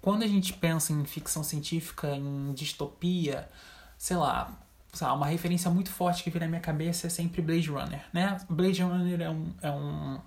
quando 0.00 0.22
a 0.22 0.26
gente 0.26 0.52
pensa 0.52 0.92
em 0.92 1.04
ficção 1.04 1.42
científica, 1.42 2.14
em 2.14 2.52
distopia, 2.52 3.48
sei 3.96 4.16
lá, 4.16 4.52
sei 4.92 5.06
uma 5.08 5.26
referência 5.26 5.70
muito 5.70 5.90
forte 5.90 6.22
que 6.22 6.30
vem 6.30 6.40
na 6.40 6.48
minha 6.48 6.60
cabeça 6.60 7.06
é 7.06 7.10
sempre 7.10 7.42
Blade 7.42 7.70
Runner, 7.70 8.04
né? 8.12 8.38
Blade 8.48 8.82
Runner 8.82 9.20
é 9.20 9.30
um, 9.30 9.54
é 9.62 9.70
um 9.70 10.20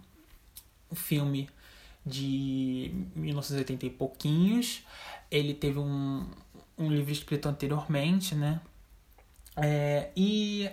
filme 0.93 1.49
de 2.05 2.91
1980 3.15 3.85
e 3.85 3.89
pouquinhos. 3.89 4.83
Ele 5.29 5.53
teve 5.53 5.77
um, 5.79 6.25
um 6.77 6.89
livro 6.89 7.11
escrito 7.11 7.47
anteriormente, 7.49 8.33
né? 8.33 8.61
É, 9.57 10.11
e 10.15 10.69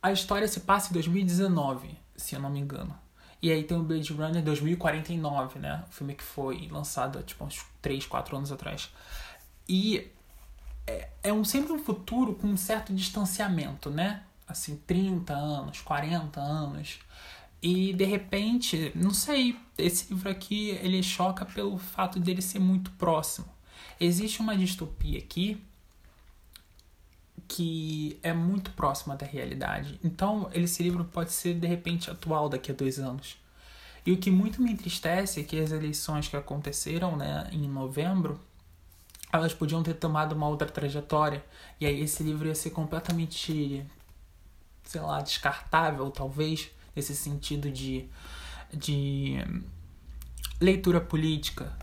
a 0.00 0.12
história 0.12 0.46
se 0.46 0.60
passa 0.60 0.90
em 0.90 0.92
2019, 0.94 1.98
se 2.16 2.34
eu 2.34 2.40
não 2.40 2.48
me 2.48 2.60
engano. 2.60 2.96
E 3.42 3.50
aí 3.50 3.64
tem 3.64 3.76
o 3.76 3.82
Blade 3.82 4.12
Runner 4.12 4.42
2049, 4.42 5.58
né? 5.58 5.84
O 5.88 5.92
filme 5.92 6.14
que 6.14 6.22
foi 6.22 6.68
lançado 6.70 7.22
tipo 7.22 7.44
uns 7.44 7.64
3, 7.82 8.06
4 8.06 8.36
anos 8.36 8.52
atrás. 8.52 8.90
E 9.68 10.10
é, 10.86 11.08
é 11.24 11.32
um, 11.32 11.44
sempre 11.44 11.72
um 11.72 11.78
futuro 11.78 12.34
com 12.34 12.46
um 12.46 12.56
certo 12.56 12.94
distanciamento, 12.94 13.90
né? 13.90 14.22
Assim, 14.46 14.76
30 14.86 15.32
anos, 15.32 15.80
40 15.80 16.40
anos. 16.40 16.98
E 17.62 17.92
de 17.92 18.04
repente, 18.04 18.92
não 18.94 19.12
sei, 19.12 19.58
esse 19.76 20.12
livro 20.12 20.30
aqui 20.30 20.70
ele 20.82 21.02
choca 21.02 21.44
pelo 21.44 21.78
fato 21.78 22.20
dele 22.20 22.42
ser 22.42 22.58
muito 22.58 22.90
próximo. 22.92 23.48
Existe 23.98 24.40
uma 24.40 24.56
distopia 24.56 25.18
aqui 25.18 25.62
que 27.50 28.16
é 28.22 28.32
muito 28.32 28.70
próxima 28.70 29.16
da 29.16 29.26
realidade. 29.26 29.98
Então, 30.04 30.48
esse 30.54 30.84
livro 30.84 31.04
pode 31.04 31.32
ser 31.32 31.54
de 31.54 31.66
repente 31.66 32.08
atual 32.08 32.48
daqui 32.48 32.70
a 32.70 32.74
dois 32.74 33.00
anos. 33.00 33.36
E 34.06 34.12
o 34.12 34.16
que 34.16 34.30
muito 34.30 34.62
me 34.62 34.70
entristece 34.70 35.40
é 35.40 35.42
que 35.42 35.58
as 35.58 35.72
eleições 35.72 36.28
que 36.28 36.36
aconteceram 36.36 37.16
né, 37.16 37.50
em 37.50 37.68
novembro, 37.68 38.40
elas 39.32 39.52
podiam 39.52 39.82
ter 39.82 39.94
tomado 39.94 40.32
uma 40.32 40.46
outra 40.46 40.68
trajetória. 40.68 41.44
E 41.80 41.86
aí 41.86 42.00
esse 42.00 42.22
livro 42.22 42.46
ia 42.46 42.54
ser 42.54 42.70
completamente, 42.70 43.84
sei 44.84 45.00
lá, 45.00 45.20
descartável, 45.20 46.08
talvez, 46.12 46.70
nesse 46.94 47.16
sentido 47.16 47.68
de, 47.68 48.08
de 48.72 49.38
leitura 50.60 51.00
política, 51.00 51.76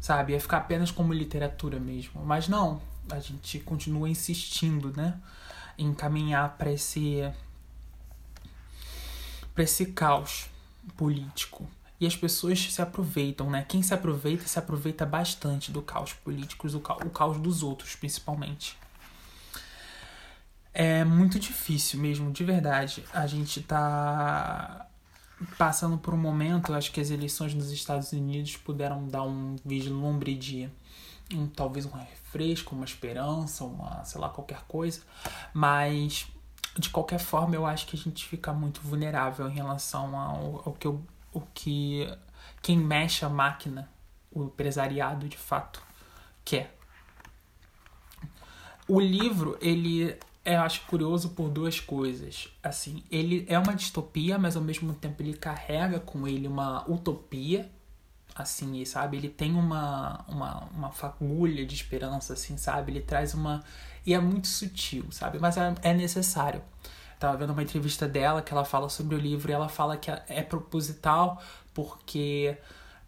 sabe? 0.00 0.32
Ia 0.32 0.40
ficar 0.40 0.56
apenas 0.56 0.90
como 0.90 1.12
literatura 1.12 1.78
mesmo. 1.78 2.24
Mas 2.24 2.48
não, 2.48 2.82
a 3.10 3.18
gente 3.20 3.58
continua 3.60 4.08
insistindo, 4.08 4.92
né? 4.96 5.18
Em 5.76 5.92
caminhar 5.94 6.56
para 6.56 6.72
esse, 6.72 7.20
para 9.54 9.64
esse 9.64 9.86
caos 9.86 10.46
político. 10.96 11.68
E 12.00 12.06
as 12.06 12.16
pessoas 12.16 12.60
se 12.60 12.82
aproveitam, 12.82 13.48
né? 13.48 13.64
Quem 13.68 13.82
se 13.82 13.94
aproveita, 13.94 14.46
se 14.46 14.58
aproveita 14.58 15.06
bastante 15.06 15.70
do 15.70 15.80
caos 15.80 16.12
político, 16.12 16.68
do 16.68 16.80
caos, 16.80 17.02
o 17.04 17.10
caos 17.10 17.38
dos 17.38 17.62
outros, 17.62 17.94
principalmente. 17.94 18.76
É 20.74 21.04
muito 21.04 21.38
difícil 21.38 22.00
mesmo, 22.00 22.32
de 22.32 22.44
verdade. 22.44 23.04
A 23.12 23.26
gente 23.26 23.62
tá 23.62 24.88
passando 25.58 25.98
por 25.98 26.14
um 26.14 26.18
momento, 26.18 26.72
acho 26.72 26.90
que 26.90 27.00
as 27.00 27.10
eleições 27.10 27.54
nos 27.54 27.70
Estados 27.70 28.12
Unidos 28.12 28.56
puderam 28.56 29.06
dar 29.06 29.22
um 29.22 29.56
vislumbre 29.64 30.34
de 30.34 30.68
um, 31.36 31.46
talvez 31.46 31.86
um 31.86 31.90
refresco, 31.90 32.74
uma 32.74 32.84
esperança, 32.84 33.64
uma, 33.64 34.04
sei 34.04 34.20
lá, 34.20 34.28
qualquer 34.28 34.62
coisa, 34.68 35.00
mas 35.52 36.26
de 36.78 36.88
qualquer 36.90 37.18
forma 37.18 37.54
eu 37.54 37.66
acho 37.66 37.86
que 37.86 37.96
a 37.96 37.98
gente 37.98 38.24
fica 38.24 38.52
muito 38.52 38.80
vulnerável 38.80 39.48
em 39.48 39.52
relação 39.54 40.16
ao, 40.16 40.62
ao 40.64 40.72
que 40.72 40.86
eu, 40.86 41.02
o 41.32 41.40
que 41.40 42.08
quem 42.60 42.78
mexe 42.78 43.24
a 43.24 43.28
máquina, 43.28 43.90
o 44.30 44.44
empresariado 44.44 45.28
de 45.28 45.36
fato 45.36 45.82
quer. 46.44 46.76
O 48.88 49.00
livro, 49.00 49.56
ele 49.60 50.18
eu 50.44 50.60
acho 50.60 50.82
curioso 50.86 51.30
por 51.30 51.48
duas 51.48 51.78
coisas. 51.78 52.48
Assim, 52.62 53.04
ele 53.10 53.44
é 53.48 53.58
uma 53.58 53.74
distopia, 53.74 54.38
mas 54.38 54.56
ao 54.56 54.62
mesmo 54.62 54.92
tempo 54.92 55.22
ele 55.22 55.34
carrega 55.34 56.00
com 56.00 56.26
ele 56.26 56.48
uma 56.48 56.84
utopia, 56.90 57.70
assim, 58.34 58.84
sabe? 58.84 59.16
Ele 59.16 59.28
tem 59.28 59.54
uma, 59.54 60.24
uma, 60.28 60.64
uma 60.74 60.90
fagulha 60.90 61.64
de 61.66 61.74
esperança, 61.74 62.32
assim, 62.32 62.56
sabe? 62.56 62.92
Ele 62.92 63.00
traz 63.00 63.34
uma. 63.34 63.62
E 64.06 64.14
é 64.14 64.18
muito 64.18 64.48
sutil, 64.48 65.06
sabe? 65.10 65.38
Mas 65.38 65.56
é, 65.56 65.74
é 65.82 65.94
necessário. 65.94 66.62
Tava 67.18 67.36
vendo 67.36 67.50
uma 67.52 67.62
entrevista 67.62 68.08
dela 68.08 68.42
que 68.42 68.52
ela 68.52 68.64
fala 68.64 68.88
sobre 68.88 69.14
o 69.14 69.18
livro 69.18 69.50
e 69.50 69.54
ela 69.54 69.68
fala 69.68 69.96
que 69.96 70.10
é 70.10 70.42
proposital 70.42 71.40
porque, 71.72 72.56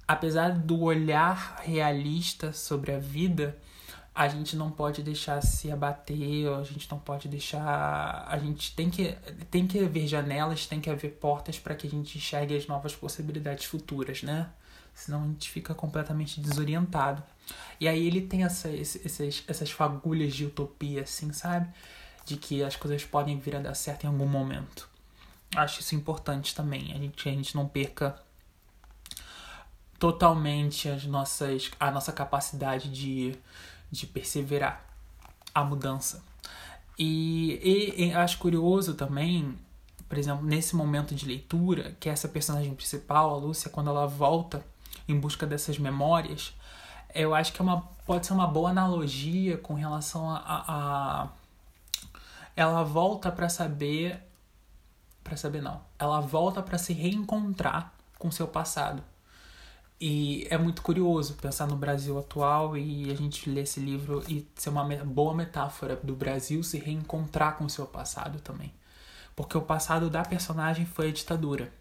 apesar 0.07 0.53
do 0.53 0.83
olhar 0.83 1.61
realista 1.63 2.53
sobre 2.53 2.93
a 2.93 2.99
vida, 2.99 3.59
a 4.15 4.29
gente 4.29 4.55
não 4.55 4.71
pode 4.71 5.03
deixar 5.03 5.43
se 5.43 5.71
abater, 5.73 6.49
a 6.49 6.63
gente 6.63 6.89
não 6.89 6.99
pode 6.99 7.27
deixar. 7.27 8.25
A 8.29 8.39
gente 8.39 8.75
tem 8.77 8.89
que, 8.89 9.17
tem 9.51 9.67
que 9.67 9.85
haver 9.85 10.07
janelas, 10.07 10.67
tem 10.67 10.81
que 10.81 10.89
haver 10.89 11.15
portas 11.15 11.59
para 11.59 11.75
que 11.75 11.87
a 11.89 11.91
gente 11.91 12.17
enxergue 12.17 12.57
as 12.57 12.69
novas 12.69 12.95
possibilidades 12.95 13.65
futuras, 13.65 14.23
né? 14.23 14.49
Senão 14.95 15.23
a 15.23 15.27
gente 15.27 15.51
fica 15.51 15.75
completamente 15.75 16.41
desorientado. 16.41 17.23
E 17.81 17.89
aí 17.89 18.07
ele 18.07 18.23
tem 18.23 18.45
essa, 18.45 18.69
essas, 18.71 19.43
essas 19.47 19.71
fagulhas 19.71 20.35
de 20.35 20.47
utopia, 20.47 21.03
assim, 21.03 21.33
sabe? 21.33 21.69
De 22.25 22.37
que 22.37 22.63
as 22.63 22.77
coisas 22.77 23.05
podem 23.05 23.39
vir 23.39 23.57
a 23.57 23.61
dar 23.61 23.75
certo 23.75 24.05
em 24.05 24.07
algum 24.07 24.27
momento. 24.27 24.89
Acho 25.55 25.81
isso 25.81 25.95
importante 25.95 26.55
também. 26.55 26.93
A 26.93 26.99
gente, 26.99 27.29
a 27.29 27.33
gente 27.33 27.55
não 27.55 27.69
perca 27.69 28.19
totalmente 29.99 30.89
as 30.89 31.05
nossas, 31.05 31.71
a 31.79 31.91
nossa 31.91 32.13
capacidade 32.13 32.91
de 32.91 33.37
de 33.95 34.07
perseverar 34.07 34.85
a 35.55 35.65
mudança. 35.65 36.23
E, 36.99 37.59
e, 37.63 38.07
e, 38.07 38.13
acho 38.13 38.39
curioso 38.39 38.95
também, 38.95 39.57
por 40.09 40.19
exemplo, 40.19 40.45
nesse 40.45 40.77
momento 40.77 41.15
de 41.15 41.27
leitura, 41.27 41.97
que 41.99 42.09
essa 42.09 42.29
personagem 42.29 42.75
principal, 42.75 43.31
a 43.31 43.37
Lúcia, 43.37 43.71
quando 43.71 43.91
ela 43.91 44.07
volta 44.07 44.65
em 45.09 45.19
busca 45.19 45.47
dessas 45.47 45.79
memórias, 45.79 46.55
eu 47.15 47.35
acho 47.35 47.53
que 47.53 47.61
é 47.61 47.65
uma, 47.65 47.83
pode 48.05 48.27
ser 48.27 48.33
uma 48.33 48.47
boa 48.47 48.71
analogia 48.71 49.57
com 49.59 49.75
relação 49.75 50.29
a. 50.29 50.39
a, 50.39 51.23
a 51.23 51.29
ela 52.57 52.83
volta 52.85 53.33
para 53.33 53.49
saber. 53.49 54.21
para 55.23 55.37
saber 55.37 55.63
não. 55.63 55.81
Ela 55.99 56.21
volta 56.21 56.63
para 56.63 56.79
se 56.79 56.93
reencontrar 56.93 57.93
com 58.19 58.31
seu 58.31 58.49
passado. 58.49 59.03
E 60.01 60.47
é 60.51 60.59
muito 60.59 60.83
curioso 60.83 61.35
pensar 61.35 61.67
no 61.67 61.77
Brasil 61.77 62.19
atual 62.19 62.77
e 62.77 63.11
a 63.11 63.15
gente 63.15 63.49
ler 63.49 63.63
esse 63.63 63.81
livro 63.81 64.23
e 64.29 64.47
ser 64.57 64.71
uma 64.71 64.85
boa 65.05 65.33
metáfora 65.33 65.97
do 65.97 66.15
Brasil 66.15 66.63
se 66.63 66.79
reencontrar 66.79 67.57
com 67.57 67.69
seu 67.69 67.87
passado 67.87 68.41
também. 68.41 68.73
Porque 69.37 69.57
o 69.57 69.63
passado 69.63 70.11
da 70.11 70.23
personagem 70.23 70.85
foi 70.85 71.09
a 71.09 71.13
ditadura. 71.13 71.73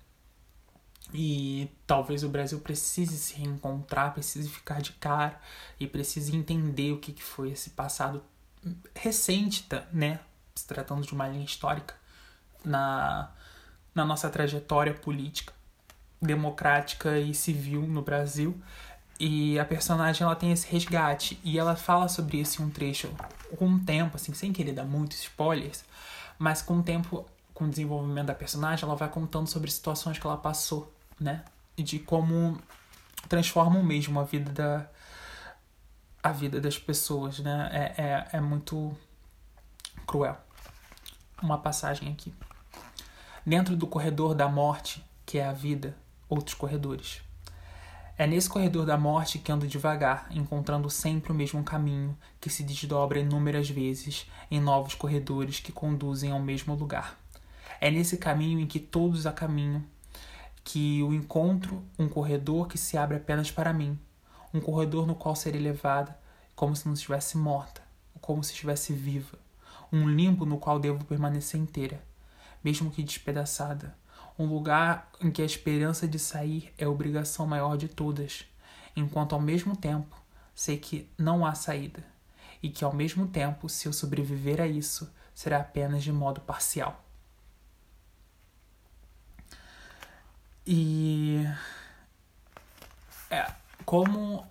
E 1.12 1.70
talvez 1.86 2.24
o 2.24 2.30
Brasil 2.30 2.60
precise 2.60 3.18
se 3.18 3.36
reencontrar, 3.36 4.14
precise 4.14 4.50
ficar 4.50 4.82
de 4.82 4.94
cara 4.94 5.40
e 5.80 5.88
precise 5.88 6.36
entender 6.36 6.92
o 6.92 7.00
que, 7.00 7.12
que 7.12 7.24
foi 7.24 7.52
esse 7.52 7.72
passado 7.72 8.24
recente, 8.96 9.68
né? 9.92 10.20
Se 10.56 10.66
tratando 10.66 11.06
de 11.06 11.14
uma 11.14 11.28
linha 11.28 11.44
histórica 11.44 11.96
na, 12.64 13.32
na 13.94 14.06
nossa 14.06 14.30
trajetória 14.30 14.94
política 14.94 15.54
democrática 16.22 17.20
e 17.20 17.34
civil 17.34 17.82
no 17.82 18.02
Brasil. 18.02 18.60
E 19.20 19.60
a 19.60 19.66
personagem 19.66 20.24
ela 20.24 20.36
tem 20.36 20.52
esse 20.52 20.68
resgate 20.68 21.40
e 21.44 21.60
ela 21.60 21.76
fala 21.76 22.08
sobre 22.08 22.40
isso 22.40 22.62
em 22.62 22.66
um 22.66 22.70
trecho 22.70 23.10
com 23.58 23.68
um 23.68 23.80
tempo, 23.80 24.16
assim, 24.16 24.34
sem 24.34 24.52
querer 24.52 24.74
dar 24.74 24.86
muitos 24.86 25.20
spoilers, 25.20 25.84
mas 26.40 26.62
com 26.62 26.80
o 26.80 26.84
tempo, 26.84 27.26
com 27.54 27.66
o 27.66 27.70
desenvolvimento 27.70 28.28
da 28.28 28.36
personagem, 28.36 28.86
ela 28.86 28.96
vai 28.96 29.10
contando 29.10 29.48
sobre 29.48 29.70
situações 29.70 30.18
que 30.18 30.26
ela 30.26 30.38
passou, 30.38 30.92
né? 31.20 31.44
E 31.78 31.84
de 31.84 32.00
como 32.00 32.60
transformam 33.30 33.84
mesmo 33.84 34.20
a 34.20 34.24
vida 34.24 34.52
da 34.52 34.88
a 36.22 36.32
vida 36.32 36.62
das 36.62 36.78
pessoas, 36.78 37.40
né? 37.40 37.70
É, 37.72 38.02
é, 38.02 38.28
é 38.38 38.42
muito 38.42 38.96
cruel. 40.08 40.38
Uma 41.42 41.58
passagem 41.58 42.12
aqui. 42.12 42.34
Dentro 43.46 43.76
do 43.76 43.86
corredor 43.86 44.34
da 44.34 44.48
morte, 44.48 45.04
que 45.26 45.38
é 45.38 45.46
a 45.46 45.52
vida, 45.52 45.98
outros 46.30 46.56
corredores. 46.56 47.22
É 48.18 48.26
nesse 48.26 48.48
corredor 48.48 48.86
da 48.86 48.98
morte 48.98 49.40
que 49.40 49.52
ando 49.52 49.68
devagar, 49.68 50.28
encontrando 50.32 50.90
sempre 50.90 51.32
o 51.32 51.36
mesmo 51.36 51.64
caminho, 51.64 52.18
que 52.40 52.50
se 52.50 52.64
desdobra 52.64 53.20
inúmeras 53.20 53.70
vezes 53.70 54.30
em 54.50 54.62
novos 54.62 54.96
corredores 54.96 55.60
que 55.60 55.72
conduzem 55.72 56.32
ao 56.32 56.40
mesmo 56.40 56.76
lugar. 56.76 57.18
É 57.84 57.92
nesse 57.92 58.16
caminho 58.16 58.62
em 58.62 58.66
que 58.66 58.80
todos 58.80 59.26
a 59.26 59.34
caminho 59.34 59.86
que 60.64 61.04
o 61.04 61.14
encontro 61.14 61.84
um 62.00 62.08
corredor 62.08 62.66
que 62.66 62.78
se 62.78 62.98
abre 62.98 63.18
apenas 63.18 63.52
para 63.52 63.74
mim, 63.74 64.00
um 64.54 64.62
corredor 64.62 65.06
no 65.06 65.14
qual 65.14 65.36
serei 65.36 65.60
levada 65.60 66.18
como 66.56 66.78
se 66.78 66.86
não 66.86 66.94
estivesse 66.94 67.38
morta, 67.38 67.82
ou 68.16 68.22
como 68.22 68.42
se 68.42 68.54
estivesse 68.54 68.94
viva, 68.94 69.38
um 69.92 70.08
limbo 70.08 70.46
no 70.46 70.58
qual 70.58 70.80
devo 70.80 71.04
permanecer 71.04 71.60
inteira, 71.60 72.02
mesmo 72.64 72.90
que 72.90 73.04
despedaçada, 73.04 73.94
um 74.40 74.46
lugar 74.46 75.12
em 75.20 75.30
que 75.30 75.42
a 75.42 75.46
esperança 75.46 76.08
de 76.08 76.18
sair 76.18 76.74
é 76.78 76.86
a 76.86 76.90
obrigação 76.90 77.46
maior 77.46 77.76
de 77.76 77.90
todas, 77.90 78.46
enquanto 78.96 79.36
ao 79.36 79.42
mesmo 79.42 79.76
tempo 79.76 80.16
sei 80.56 80.78
que 80.78 81.10
não 81.18 81.46
há 81.46 81.54
saída, 81.54 82.02
e 82.62 82.70
que 82.70 82.86
ao 82.86 82.94
mesmo 82.94 83.28
tempo, 83.28 83.68
se 83.68 83.90
eu 83.90 83.92
sobreviver 83.92 84.62
a 84.62 84.68
isso, 84.68 85.12
será 85.36 85.60
apenas 85.60 86.02
de 86.02 86.14
modo 86.14 86.40
parcial. 86.40 87.03
E 90.66 91.46
é, 93.30 93.52
como 93.86 94.46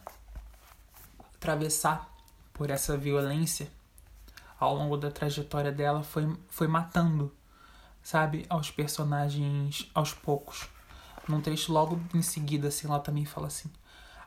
atravessar 1.37 2.09
por 2.53 2.71
essa 2.71 2.97
violência 2.97 3.71
ao 4.59 4.75
longo 4.75 4.97
da 4.97 5.11
trajetória 5.11 5.73
dela 5.73 6.03
foi, 6.03 6.37
foi 6.49 6.69
matando 6.69 7.33
sabe, 8.03 8.45
aos 8.49 8.71
personagens 8.71 9.91
aos 9.95 10.13
poucos. 10.13 10.69
Num 11.29 11.41
trecho 11.41 11.73
logo 11.73 12.01
em 12.13 12.23
seguida, 12.23 12.69
assim, 12.69 12.89
ela 12.89 12.99
também 12.99 13.25
fala 13.25 13.47
assim: 13.47 13.71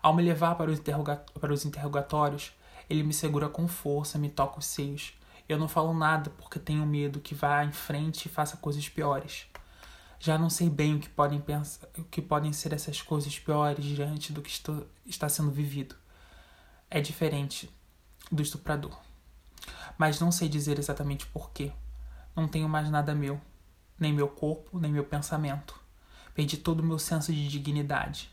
Ao 0.01 0.13
me 0.13 0.23
levar 0.23 0.55
para 0.55 0.71
os, 0.71 0.79
interroga 0.79 1.17
para 1.39 1.53
os 1.53 1.65
interrogatórios, 1.65 2.53
ele 2.89 3.03
me 3.03 3.13
segura 3.13 3.49
com 3.49 3.67
força, 3.67 4.17
me 4.17 4.29
toca 4.29 4.59
os 4.59 4.65
seios. 4.65 5.13
Eu 5.47 5.59
não 5.59 5.67
falo 5.67 5.93
nada 5.93 6.31
porque 6.37 6.57
tenho 6.57 6.85
medo 6.85 7.19
que 7.19 7.35
vá 7.35 7.63
em 7.63 7.71
frente 7.71 8.25
e 8.25 8.29
faça 8.29 8.57
coisas 8.57 8.87
piores. 8.89 9.45
Já 10.25 10.39
não 10.39 10.49
sei 10.49 10.71
bem 10.71 10.95
o 10.95 10.99
que 10.99 11.07
podem 11.07 11.39
pensar, 11.39 11.87
o 11.99 12.03
que 12.03 12.19
podem 12.19 12.51
ser 12.51 12.73
essas 12.73 12.99
coisas 12.99 13.37
piores 13.37 13.85
diante 13.85 14.33
do 14.33 14.41
que 14.41 14.49
estou, 14.49 14.87
está 15.05 15.29
sendo 15.29 15.51
vivido. 15.51 15.95
É 16.89 16.99
diferente 16.99 17.69
do 18.31 18.41
estuprador. 18.41 18.97
Mas 19.99 20.19
não 20.19 20.31
sei 20.31 20.49
dizer 20.49 20.79
exatamente 20.79 21.27
porquê. 21.27 21.71
Não 22.35 22.47
tenho 22.47 22.67
mais 22.67 22.89
nada 22.89 23.13
meu, 23.13 23.39
nem 23.99 24.11
meu 24.11 24.27
corpo, 24.27 24.79
nem 24.79 24.91
meu 24.91 25.03
pensamento. 25.03 25.79
Perdi 26.33 26.57
todo 26.57 26.79
o 26.79 26.83
meu 26.83 26.97
senso 26.97 27.31
de 27.31 27.47
dignidade. 27.47 28.27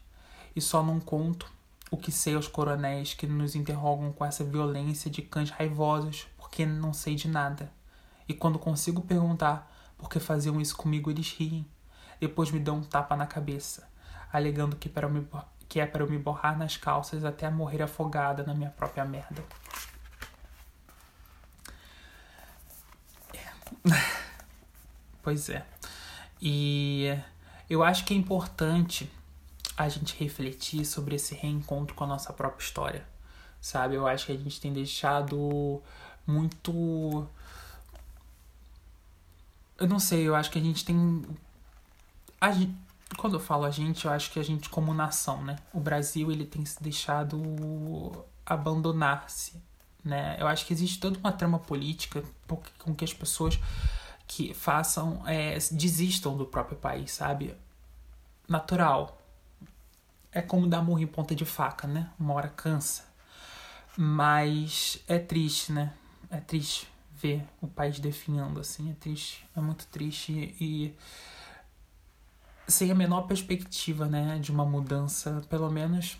E 0.56 0.62
só 0.62 0.82
não 0.82 0.98
conto 0.98 1.52
o 1.90 1.98
que 1.98 2.10
sei 2.10 2.36
aos 2.36 2.48
coronéis 2.48 3.12
que 3.12 3.26
nos 3.26 3.54
interrogam 3.54 4.10
com 4.14 4.24
essa 4.24 4.42
violência 4.42 5.10
de 5.10 5.20
cães 5.20 5.50
raivosos, 5.50 6.26
porque 6.38 6.64
não 6.64 6.94
sei 6.94 7.16
de 7.16 7.28
nada. 7.28 7.70
E 8.26 8.32
quando 8.32 8.58
consigo 8.58 9.02
perguntar 9.02 9.70
por 9.98 10.08
que 10.08 10.18
faziam 10.18 10.58
isso 10.58 10.74
comigo, 10.74 11.10
eles 11.10 11.30
riem. 11.32 11.66
Depois 12.22 12.52
me 12.52 12.60
dão 12.60 12.76
um 12.76 12.84
tapa 12.84 13.16
na 13.16 13.26
cabeça, 13.26 13.90
alegando 14.32 14.76
que, 14.76 14.88
para 14.88 15.08
me, 15.08 15.26
que 15.68 15.80
é 15.80 15.86
para 15.86 16.04
eu 16.04 16.08
me 16.08 16.16
borrar 16.16 16.56
nas 16.56 16.76
calças 16.76 17.24
até 17.24 17.50
morrer 17.50 17.82
afogada 17.82 18.44
na 18.44 18.54
minha 18.54 18.70
própria 18.70 19.04
merda. 19.04 19.42
Pois 25.20 25.48
é. 25.48 25.64
E 26.40 27.16
eu 27.70 27.84
acho 27.84 28.04
que 28.04 28.12
é 28.12 28.16
importante 28.16 29.08
a 29.76 29.88
gente 29.88 30.16
refletir 30.18 30.84
sobre 30.84 31.14
esse 31.14 31.32
reencontro 31.32 31.94
com 31.94 32.02
a 32.02 32.08
nossa 32.08 32.32
própria 32.32 32.64
história, 32.64 33.06
sabe? 33.60 33.94
Eu 33.94 34.04
acho 34.04 34.26
que 34.26 34.32
a 34.32 34.36
gente 34.36 34.60
tem 34.60 34.72
deixado 34.72 35.80
muito. 36.26 37.24
Eu 39.78 39.86
não 39.86 40.00
sei, 40.00 40.26
eu 40.26 40.34
acho 40.34 40.50
que 40.50 40.58
a 40.58 40.62
gente 40.62 40.84
tem. 40.84 41.24
A 42.42 42.50
gente... 42.50 42.74
Quando 43.16 43.34
eu 43.34 43.40
falo 43.40 43.64
a 43.64 43.70
gente, 43.70 44.04
eu 44.04 44.10
acho 44.10 44.32
que 44.32 44.40
a 44.40 44.42
gente 44.42 44.68
como 44.68 44.92
nação, 44.92 45.44
né? 45.44 45.56
O 45.72 45.78
Brasil, 45.78 46.32
ele 46.32 46.44
tem 46.44 46.64
se 46.64 46.82
deixado 46.82 48.24
abandonar-se, 48.44 49.62
né? 50.04 50.36
Eu 50.40 50.48
acho 50.48 50.66
que 50.66 50.72
existe 50.72 50.98
toda 50.98 51.16
uma 51.20 51.30
trama 51.30 51.60
política 51.60 52.24
com 52.78 52.92
que 52.96 53.04
as 53.04 53.14
pessoas 53.14 53.60
que 54.26 54.52
façam, 54.54 55.22
é, 55.24 55.56
desistam 55.70 56.36
do 56.36 56.44
próprio 56.44 56.76
país, 56.76 57.12
sabe? 57.12 57.54
Natural. 58.48 59.16
É 60.32 60.42
como 60.42 60.66
dar 60.66 60.82
murro 60.82 60.98
em 60.98 61.06
ponta 61.06 61.36
de 61.36 61.44
faca, 61.44 61.86
né? 61.86 62.10
Uma 62.18 62.34
hora 62.34 62.48
cansa. 62.48 63.04
Mas 63.96 64.98
é 65.06 65.20
triste, 65.20 65.70
né? 65.70 65.92
É 66.28 66.40
triste 66.40 66.88
ver 67.14 67.44
o 67.60 67.68
país 67.68 68.00
definhando, 68.00 68.58
assim. 68.58 68.90
É 68.90 68.94
triste. 68.94 69.46
É 69.56 69.60
muito 69.60 69.86
triste 69.86 70.56
e 70.58 70.92
sem 72.66 72.90
a 72.90 72.94
menor 72.94 73.22
perspectiva, 73.22 74.06
né? 74.06 74.38
De 74.38 74.50
uma 74.50 74.64
mudança, 74.64 75.42
pelo 75.48 75.70
menos 75.70 76.18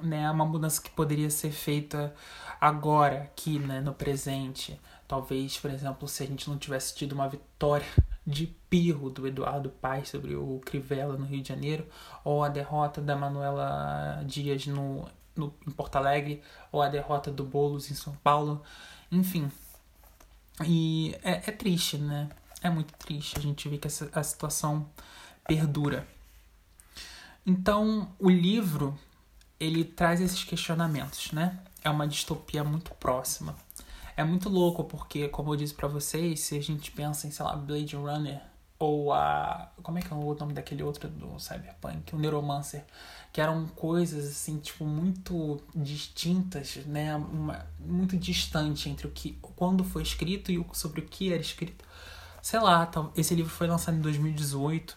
né, 0.00 0.30
uma 0.30 0.44
mudança 0.44 0.80
que 0.80 0.90
poderia 0.90 1.30
ser 1.30 1.50
feita 1.50 2.14
agora, 2.60 3.22
aqui, 3.22 3.58
né, 3.58 3.80
no 3.80 3.94
presente. 3.94 4.78
Talvez, 5.06 5.58
por 5.58 5.70
exemplo, 5.70 6.08
se 6.08 6.22
a 6.22 6.26
gente 6.26 6.48
não 6.48 6.58
tivesse 6.58 6.94
tido 6.94 7.12
uma 7.12 7.28
vitória 7.28 7.86
de 8.26 8.46
pirro 8.68 9.08
do 9.08 9.26
Eduardo 9.26 9.70
Paes 9.70 10.08
sobre 10.08 10.34
o 10.34 10.60
Crivella 10.64 11.16
no 11.16 11.24
Rio 11.24 11.42
de 11.42 11.48
Janeiro, 11.48 11.86
ou 12.24 12.42
a 12.42 12.48
derrota 12.48 13.00
da 13.00 13.14
Manuela 13.16 14.22
Dias 14.26 14.66
no, 14.66 15.08
no, 15.34 15.54
em 15.66 15.70
Porto 15.70 15.96
Alegre, 15.96 16.42
ou 16.72 16.82
a 16.82 16.88
derrota 16.88 17.30
do 17.30 17.44
Boulos 17.44 17.90
em 17.90 17.94
São 17.94 18.14
Paulo, 18.16 18.62
enfim. 19.10 19.50
E 20.64 21.14
é, 21.22 21.50
é 21.50 21.52
triste, 21.52 21.98
né? 21.98 22.28
É 22.62 22.70
muito 22.70 22.92
triste 22.94 23.38
a 23.38 23.40
gente 23.40 23.68
ver 23.68 23.78
que 23.78 23.86
essa, 23.86 24.10
a 24.12 24.22
situação 24.22 24.88
perdura. 25.46 26.06
Então, 27.44 28.08
o 28.18 28.28
livro 28.28 28.98
ele 29.58 29.84
traz 29.84 30.20
esses 30.20 30.44
questionamentos, 30.44 31.32
né? 31.32 31.58
É 31.82 31.88
uma 31.88 32.06
distopia 32.06 32.62
muito 32.64 32.92
próxima. 32.94 33.54
É 34.16 34.24
muito 34.24 34.48
louco 34.48 34.84
porque, 34.84 35.28
como 35.28 35.52
eu 35.52 35.56
disse 35.56 35.74
para 35.74 35.88
vocês, 35.88 36.40
se 36.40 36.56
a 36.56 36.62
gente 36.62 36.90
pensa 36.90 37.26
em, 37.26 37.30
sei 37.30 37.44
lá, 37.44 37.54
Blade 37.54 37.96
Runner 37.96 38.40
ou 38.78 39.12
a. 39.12 39.70
Como 39.82 39.98
é 39.98 40.02
que 40.02 40.12
é 40.12 40.16
o 40.16 40.34
nome 40.34 40.52
daquele 40.52 40.82
outro 40.82 41.08
do 41.08 41.38
Cyberpunk? 41.38 42.14
O 42.14 42.18
Neuromancer. 42.18 42.84
Que 43.32 43.40
eram 43.40 43.66
coisas, 43.68 44.26
assim, 44.26 44.58
tipo, 44.58 44.84
muito 44.84 45.60
distintas, 45.74 46.76
né? 46.86 47.14
Uma, 47.16 47.66
muito 47.78 48.16
distante 48.16 48.88
entre 48.88 49.06
o 49.06 49.10
que. 49.10 49.38
quando 49.56 49.84
foi 49.84 50.02
escrito 50.02 50.50
e 50.50 50.64
sobre 50.72 51.00
o 51.00 51.04
que 51.04 51.32
era 51.32 51.40
escrito. 51.40 51.84
Sei 52.42 52.60
lá, 52.60 52.90
esse 53.16 53.34
livro 53.34 53.50
foi 53.50 53.66
lançado 53.66 53.96
em 53.96 54.00
2018 54.00 54.96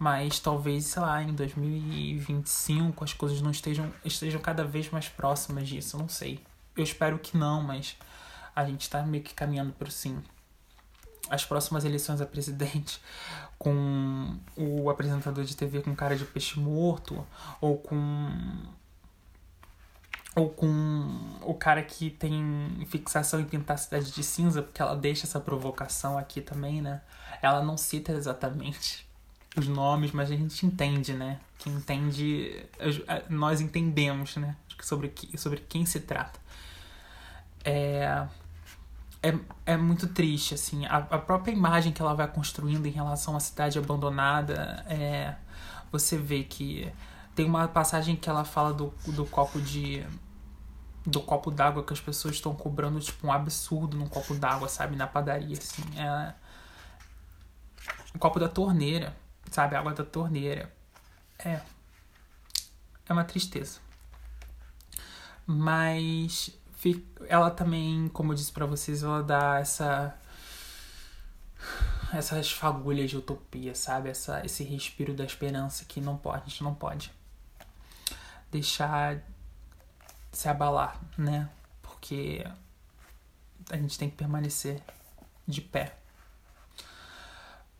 mas 0.00 0.40
talvez, 0.40 0.86
sei 0.86 1.02
lá, 1.02 1.22
em 1.22 1.34
2025 1.34 3.04
as 3.04 3.12
coisas 3.12 3.42
não 3.42 3.50
estejam, 3.50 3.92
estejam 4.02 4.40
cada 4.40 4.64
vez 4.64 4.88
mais 4.88 5.10
próximas 5.10 5.68
disso, 5.68 5.98
não 5.98 6.08
sei. 6.08 6.42
Eu 6.74 6.82
espero 6.82 7.18
que 7.18 7.36
não, 7.36 7.62
mas 7.62 7.98
a 8.56 8.64
gente 8.64 8.80
está 8.80 9.02
meio 9.02 9.22
que 9.22 9.34
caminhando 9.34 9.74
para 9.74 9.90
sim. 9.90 10.24
As 11.28 11.44
próximas 11.44 11.84
eleições 11.84 12.22
a 12.22 12.26
presidente 12.26 12.98
com 13.58 14.38
o 14.56 14.88
apresentador 14.88 15.44
de 15.44 15.54
TV 15.54 15.82
com 15.82 15.94
cara 15.94 16.16
de 16.16 16.24
peixe 16.24 16.58
morto, 16.58 17.26
ou 17.60 17.76
com 17.76 17.98
ou 20.34 20.48
com 20.48 21.38
o 21.42 21.52
cara 21.52 21.82
que 21.82 22.08
tem 22.08 22.86
fixação 22.88 23.38
em 23.38 23.44
pintar 23.44 23.74
a 23.74 23.78
cidade 23.78 24.12
de 24.12 24.22
cinza, 24.22 24.62
porque 24.62 24.80
ela 24.80 24.96
deixa 24.96 25.26
essa 25.26 25.40
provocação 25.40 26.16
aqui 26.16 26.40
também, 26.40 26.80
né? 26.80 27.02
Ela 27.42 27.62
não 27.62 27.76
cita 27.76 28.12
exatamente 28.12 29.09
os 29.56 29.66
nomes, 29.66 30.12
mas 30.12 30.30
a 30.30 30.36
gente 30.36 30.64
entende, 30.64 31.12
né? 31.12 31.40
Quem 31.58 31.72
entende, 31.72 32.64
nós 33.28 33.60
entendemos, 33.60 34.36
né? 34.36 34.56
Sobre, 34.82 35.08
que, 35.08 35.36
sobre 35.36 35.60
quem 35.68 35.84
se 35.84 36.00
trata. 36.00 36.40
É, 37.64 38.26
é, 39.22 39.34
é 39.66 39.76
muito 39.76 40.06
triste, 40.08 40.54
assim. 40.54 40.86
A, 40.86 40.98
a 40.98 41.18
própria 41.18 41.52
imagem 41.52 41.92
que 41.92 42.00
ela 42.00 42.14
vai 42.14 42.28
construindo 42.28 42.86
em 42.86 42.90
relação 42.90 43.36
à 43.36 43.40
cidade 43.40 43.78
abandonada, 43.78 44.84
é, 44.88 45.34
você 45.92 46.16
vê 46.16 46.44
que 46.44 46.90
tem 47.34 47.44
uma 47.44 47.68
passagem 47.68 48.16
que 48.16 48.30
ela 48.30 48.44
fala 48.44 48.72
do, 48.72 48.94
do 49.06 49.26
copo 49.26 49.60
de 49.60 50.04
do 51.06 51.18
copo 51.18 51.50
d'água 51.50 51.82
que 51.82 51.94
as 51.94 52.00
pessoas 52.00 52.34
estão 52.34 52.54
cobrando 52.54 53.00
tipo 53.00 53.26
um 53.26 53.32
absurdo 53.32 53.96
num 53.96 54.06
copo 54.06 54.34
d'água, 54.34 54.68
sabe, 54.68 54.96
na 54.96 55.06
padaria 55.06 55.56
assim. 55.56 55.82
É 55.96 56.34
o 58.14 58.18
copo 58.18 58.38
da 58.38 58.48
torneira 58.48 59.16
sabe? 59.50 59.76
Água 59.76 59.92
da 59.92 60.04
torneira. 60.04 60.72
É. 61.38 61.60
É 63.08 63.12
uma 63.12 63.24
tristeza. 63.24 63.80
Mas 65.46 66.56
ela 67.28 67.50
também, 67.50 68.08
como 68.08 68.32
eu 68.32 68.36
disse 68.36 68.52
para 68.52 68.66
vocês, 68.66 69.02
ela 69.02 69.22
dá 69.22 69.58
essa 69.58 70.16
essas 72.12 72.50
fagulhas 72.50 73.10
de 73.10 73.16
utopia, 73.16 73.74
sabe? 73.74 74.08
Essa, 74.08 74.44
esse 74.44 74.64
respiro 74.64 75.14
da 75.14 75.24
esperança 75.24 75.84
que 75.84 76.00
não 76.00 76.16
pode, 76.16 76.42
a 76.42 76.48
gente 76.48 76.64
não 76.64 76.74
pode 76.74 77.12
deixar 78.50 79.22
se 80.32 80.48
abalar, 80.48 81.00
né? 81.16 81.48
Porque 81.82 82.44
a 83.70 83.76
gente 83.76 83.98
tem 83.98 84.10
que 84.10 84.16
permanecer 84.16 84.82
de 85.46 85.60
pé. 85.60 85.96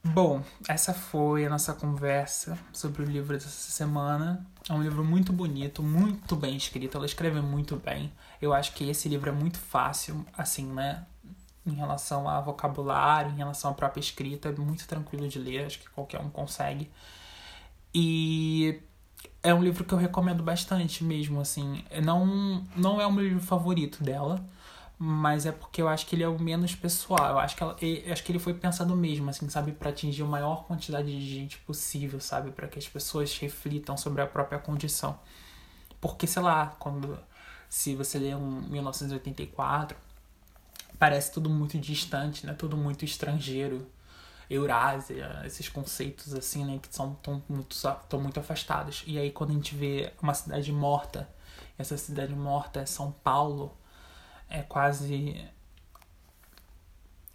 Bom, 0.02 0.42
essa 0.66 0.94
foi 0.94 1.44
a 1.44 1.50
nossa 1.50 1.74
conversa 1.74 2.58
sobre 2.72 3.02
o 3.02 3.04
livro 3.04 3.34
dessa 3.34 3.48
semana. 3.50 4.46
É 4.66 4.72
um 4.72 4.82
livro 4.82 5.04
muito 5.04 5.30
bonito, 5.30 5.82
muito 5.82 6.34
bem 6.34 6.56
escrito. 6.56 6.96
Ela 6.96 7.04
escreve 7.04 7.40
muito 7.42 7.76
bem. 7.76 8.10
Eu 8.40 8.54
acho 8.54 8.72
que 8.72 8.88
esse 8.88 9.10
livro 9.10 9.28
é 9.28 9.32
muito 9.32 9.58
fácil, 9.58 10.24
assim, 10.36 10.64
né? 10.66 11.04
Em 11.66 11.74
relação 11.74 12.26
a 12.26 12.40
vocabulário, 12.40 13.30
em 13.30 13.36
relação 13.36 13.72
à 13.72 13.74
própria 13.74 14.00
escrita, 14.00 14.48
é 14.48 14.52
muito 14.52 14.88
tranquilo 14.88 15.28
de 15.28 15.38
ler. 15.38 15.66
Acho 15.66 15.78
que 15.78 15.90
qualquer 15.90 16.20
um 16.20 16.30
consegue. 16.30 16.90
E 17.94 18.80
é 19.42 19.52
um 19.52 19.62
livro 19.62 19.84
que 19.84 19.92
eu 19.92 19.98
recomendo 19.98 20.42
bastante 20.42 21.04
mesmo, 21.04 21.40
assim. 21.42 21.84
Não, 22.02 22.64
não 22.74 23.00
é 23.02 23.06
o 23.06 23.12
meu 23.12 23.24
livro 23.24 23.42
favorito 23.42 24.02
dela 24.02 24.42
mas 25.02 25.46
é 25.46 25.52
porque 25.52 25.80
eu 25.80 25.88
acho 25.88 26.06
que 26.06 26.14
ele 26.14 26.22
é 26.22 26.28
o 26.28 26.38
menos 26.38 26.74
pessoal. 26.74 27.30
Eu 27.30 27.38
acho 27.38 27.56
que, 27.56 27.62
ela, 27.62 27.74
eu 27.80 28.12
acho 28.12 28.22
que 28.22 28.30
ele 28.30 28.38
foi 28.38 28.52
pensado 28.52 28.94
mesmo, 28.94 29.30
assim, 29.30 29.48
sabe, 29.48 29.72
para 29.72 29.88
atingir 29.88 30.22
a 30.22 30.26
maior 30.26 30.64
quantidade 30.66 31.10
de 31.10 31.34
gente 31.34 31.56
possível, 31.60 32.20
sabe, 32.20 32.50
para 32.50 32.68
que 32.68 32.78
as 32.78 32.86
pessoas 32.86 33.34
reflitam 33.38 33.96
sobre 33.96 34.20
a 34.20 34.26
própria 34.26 34.58
condição. 34.58 35.18
Porque, 36.02 36.26
sei 36.26 36.42
lá, 36.42 36.76
quando 36.78 37.18
se 37.66 37.94
você 37.94 38.18
lê 38.18 38.34
um 38.34 38.60
1984, 38.68 39.96
parece 40.98 41.32
tudo 41.32 41.48
muito 41.48 41.78
distante, 41.78 42.44
né? 42.46 42.52
Tudo 42.52 42.76
muito 42.76 43.02
estrangeiro. 43.02 43.86
Eurásia, 44.50 45.42
esses 45.46 45.68
conceitos 45.70 46.34
assim, 46.34 46.64
né, 46.64 46.78
que 46.82 46.94
são 46.94 47.14
tão 47.22 47.42
muito, 47.48 47.74
tão 48.06 48.20
muito 48.20 48.38
afastados. 48.38 49.02
E 49.06 49.18
aí 49.18 49.30
quando 49.30 49.50
a 49.50 49.54
gente 49.54 49.74
vê 49.74 50.12
uma 50.20 50.34
cidade 50.34 50.70
morta, 50.72 51.26
essa 51.78 51.96
cidade 51.96 52.34
morta 52.34 52.80
é 52.80 52.86
São 52.86 53.12
Paulo, 53.12 53.78
é 54.50 54.62
quase 54.62 55.48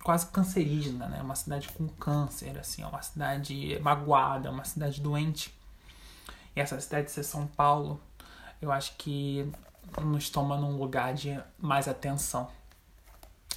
quase 0.04 0.28
cancerígena, 0.28 1.08
né? 1.08 1.19
Uma 1.19 1.34
cidade 1.34 1.67
com 1.69 1.88
câncer, 1.88 2.60
assim, 2.60 2.84
é 2.84 2.86
uma 2.86 3.01
cidade 3.01 3.80
magoada, 3.82 4.51
uma 4.51 4.63
cidade 4.63 5.01
doente. 5.01 5.51
E 6.56 6.60
essa 6.60 6.80
cidade 6.80 7.08
de 7.08 7.12
ser 7.12 7.23
São 7.23 7.47
Paulo, 7.47 7.99
eu 8.62 8.71
acho 8.71 8.95
que 8.97 9.51
nos 10.04 10.30
toma 10.30 10.58
num 10.58 10.78
lugar 10.78 11.15
de 11.15 11.39
mais 11.58 11.88
atenção. 11.88 12.47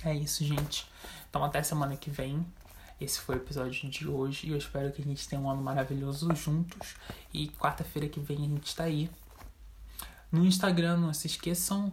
É 0.03 0.14
isso, 0.14 0.42
gente. 0.42 0.90
Então 1.29 1.44
até 1.44 1.62
semana 1.62 1.97
que 1.97 2.09
vem. 2.09 2.47
Esse 3.01 3.21
foi 3.21 3.37
o 3.37 3.38
episódio 3.38 3.88
de 3.88 4.09
hoje 4.09 4.49
e 4.49 4.51
eu 4.51 4.57
espero 4.57 4.90
que 4.90 5.03
a 5.03 5.05
gente 5.05 5.29
tenha 5.29 5.40
um 5.40 5.51
ano 5.51 5.62
maravilhoso 5.62 6.35
juntos. 6.35 6.97
E 7.33 7.49
quarta-feira 7.49 8.09
que 8.09 8.18
vem 8.18 8.38
a 8.38 8.49
gente 8.49 8.75
tá 8.75 8.85
aí. 8.85 9.11
No 10.33 10.44
Instagram, 10.44 10.97
não 10.97 11.12
se 11.12 11.27
esqueçam, 11.27 11.92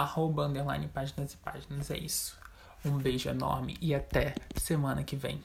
arroba, 0.00 0.46
underline, 0.46 0.88
páginas 0.88 1.32
e 1.32 1.36
páginas. 1.36 1.90
É 1.90 1.98
isso. 1.98 2.38
Um 2.84 2.98
beijo 2.98 3.28
enorme 3.28 3.76
e 3.80 3.94
até 3.94 4.34
semana 4.56 5.02
que 5.04 5.16
vem. 5.16 5.42